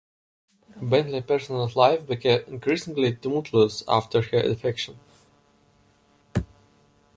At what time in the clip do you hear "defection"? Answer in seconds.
4.41-4.99